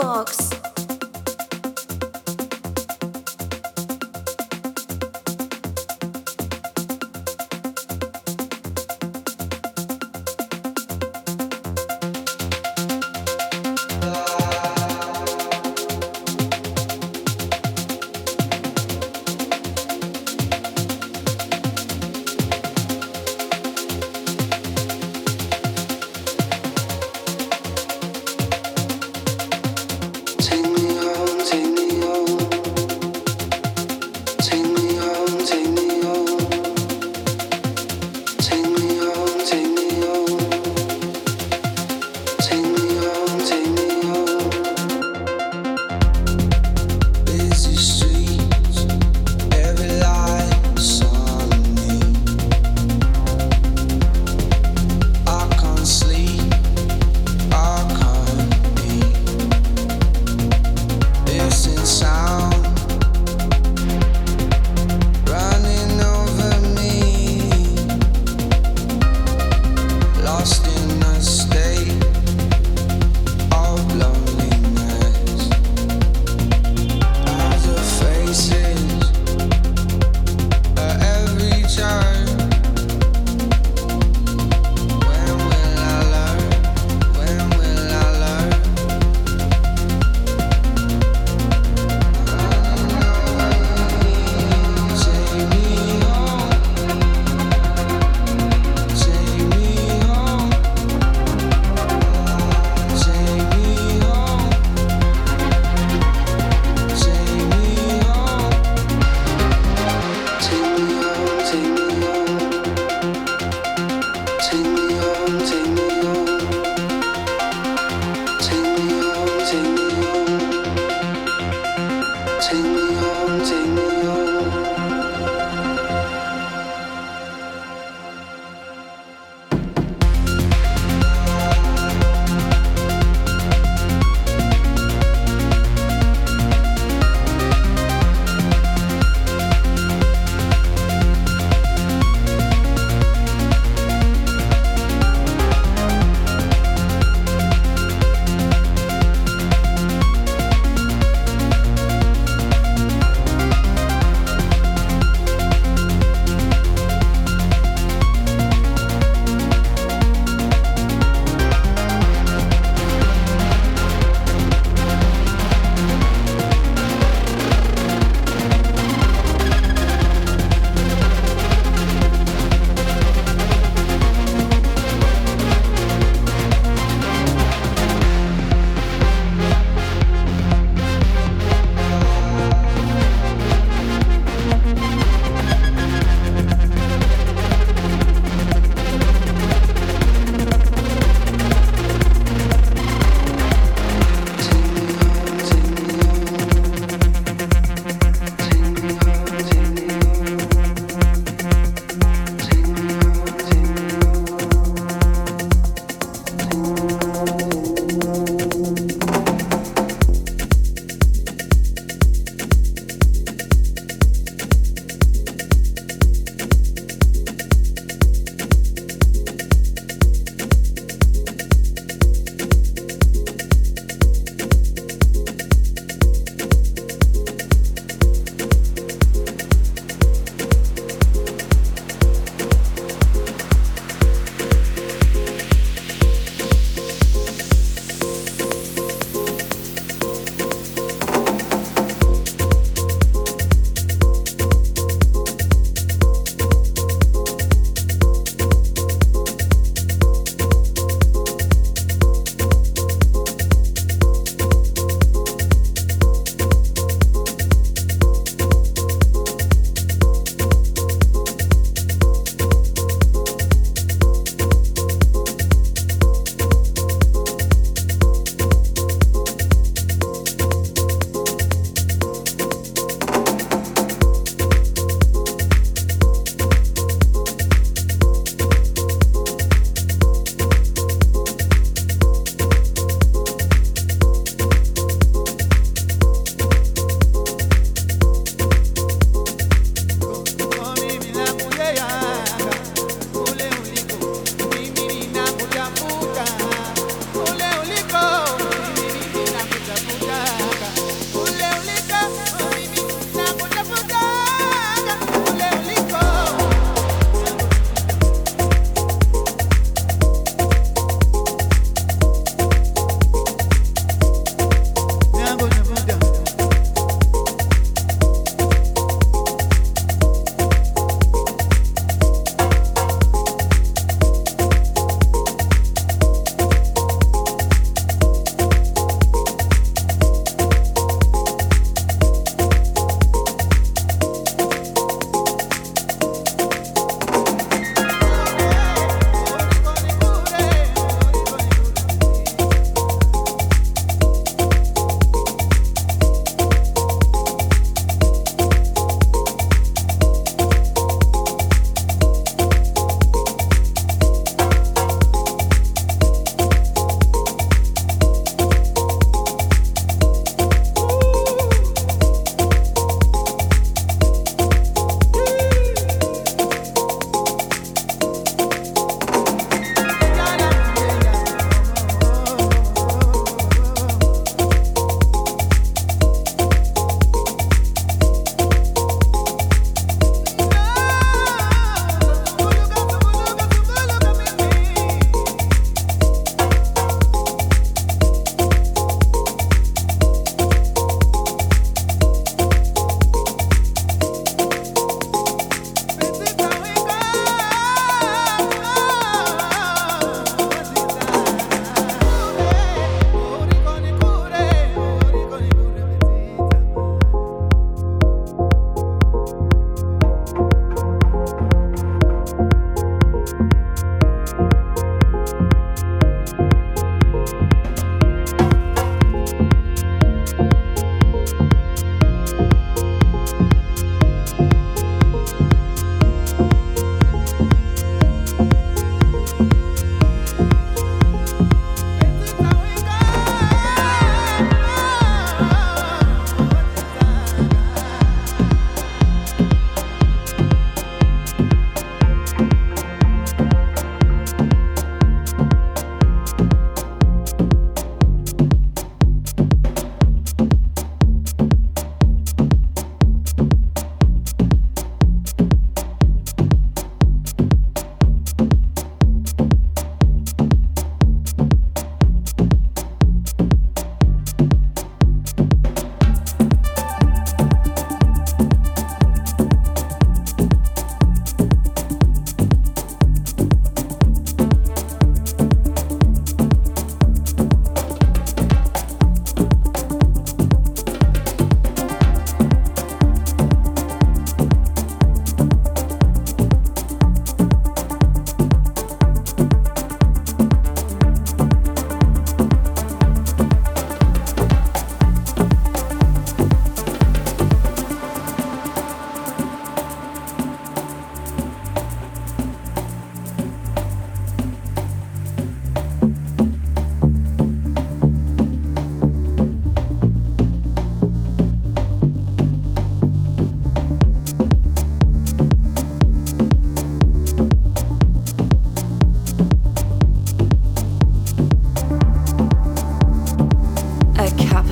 fox. 0.00 0.49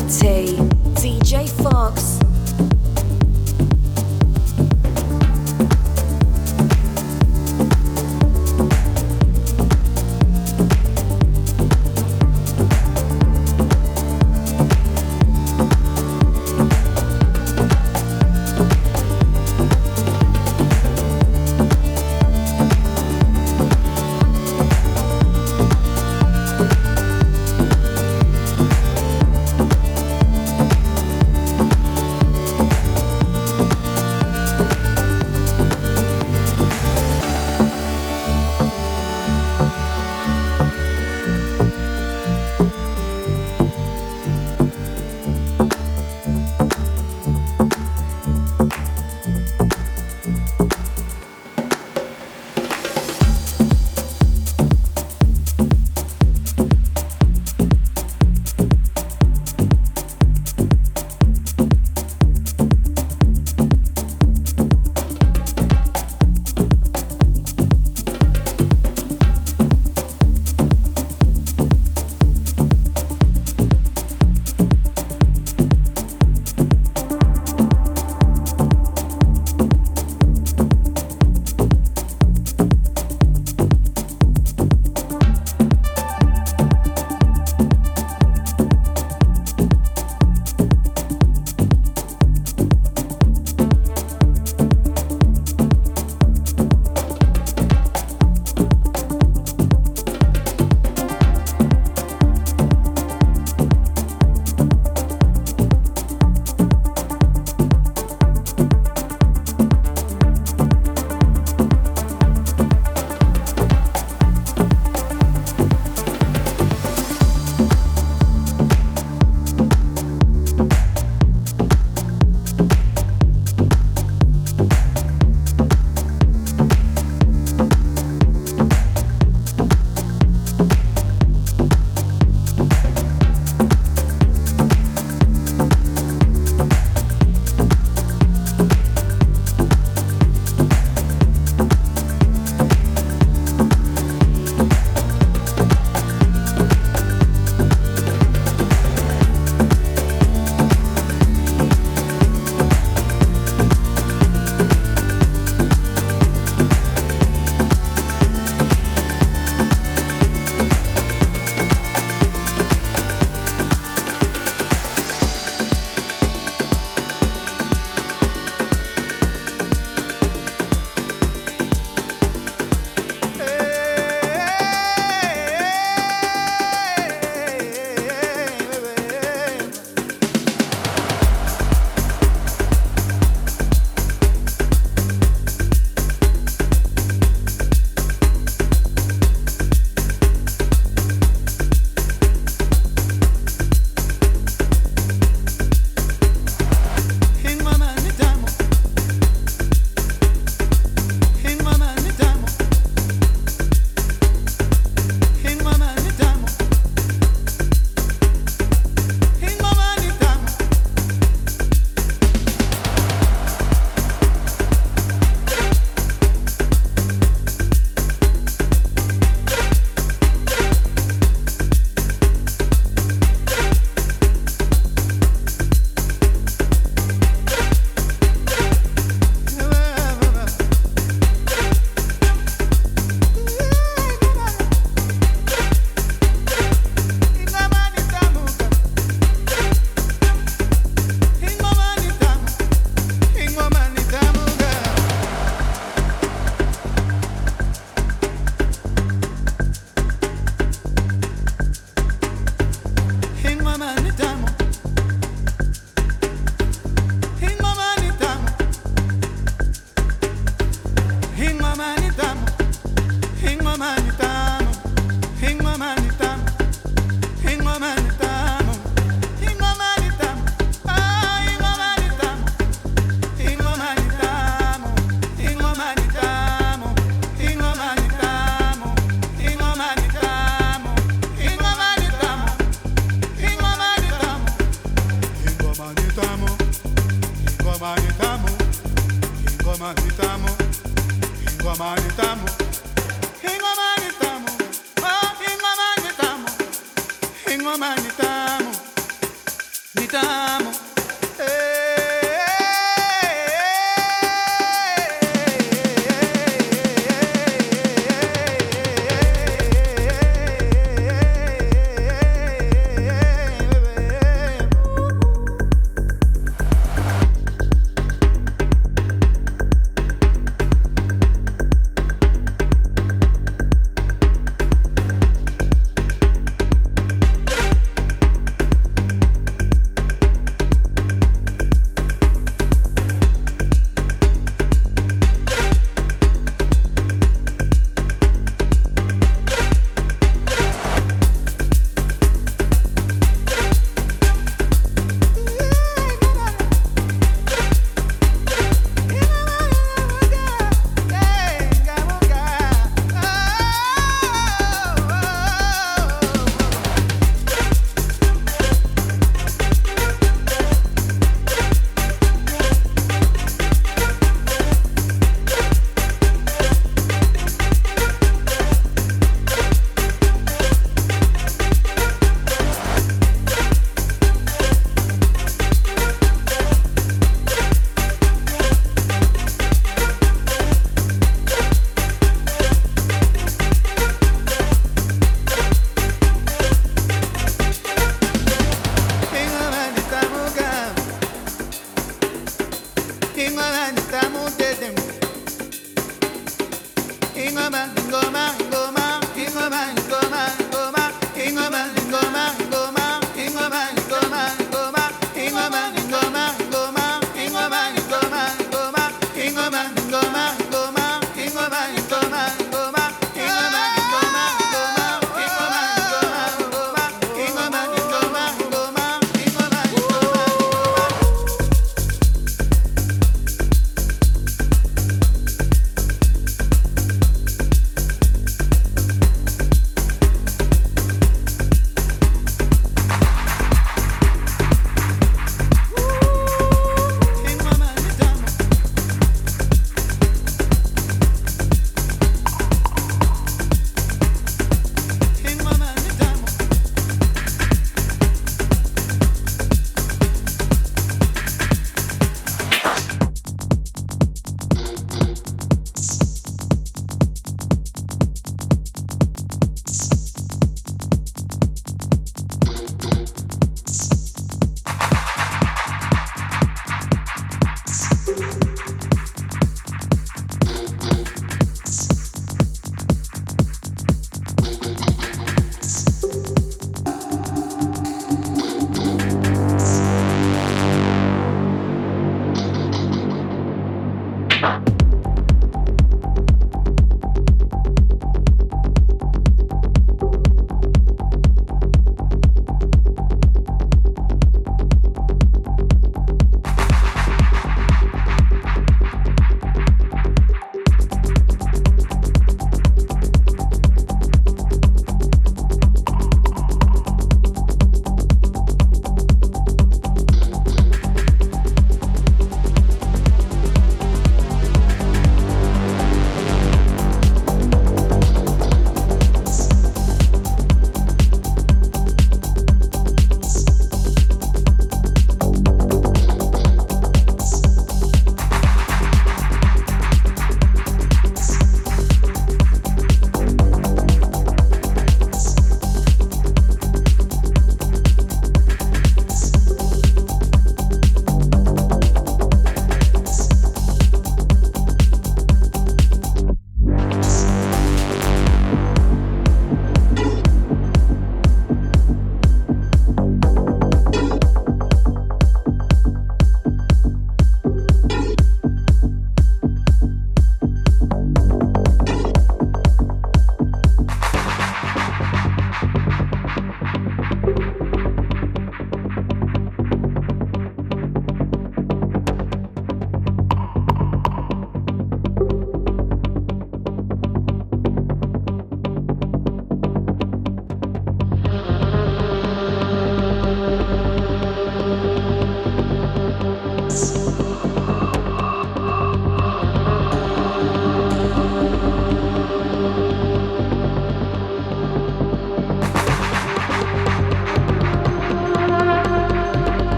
gravity. 0.00 0.56
DJ 0.94 1.48
Fox. 1.62 2.29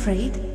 Afraid. 0.00 0.49